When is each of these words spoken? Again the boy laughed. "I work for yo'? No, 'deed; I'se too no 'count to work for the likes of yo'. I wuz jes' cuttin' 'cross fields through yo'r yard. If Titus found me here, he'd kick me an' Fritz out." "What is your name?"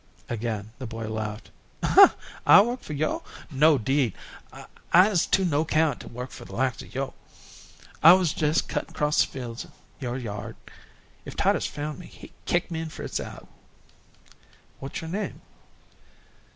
Again 0.29 0.71
the 0.79 0.87
boy 0.87 1.07
laughed. 1.07 1.51
"I 2.47 2.59
work 2.61 2.81
for 2.81 2.93
yo'? 2.93 3.21
No, 3.51 3.77
'deed; 3.77 4.13
I'se 4.91 5.27
too 5.27 5.45
no 5.45 5.63
'count 5.63 5.99
to 5.99 6.07
work 6.07 6.31
for 6.31 6.43
the 6.43 6.55
likes 6.55 6.81
of 6.81 6.95
yo'. 6.95 7.13
I 8.01 8.13
wuz 8.13 8.33
jes' 8.35 8.61
cuttin' 8.61 8.95
'cross 8.95 9.23
fields 9.23 9.65
through 9.99 10.09
yo'r 10.09 10.17
yard. 10.17 10.55
If 11.23 11.35
Titus 11.35 11.67
found 11.67 11.99
me 11.99 12.07
here, 12.07 12.19
he'd 12.21 12.45
kick 12.47 12.71
me 12.71 12.81
an' 12.81 12.89
Fritz 12.89 13.19
out." 13.19 13.47
"What 14.79 14.95
is 14.95 15.01
your 15.01 15.11
name?" 15.11 15.39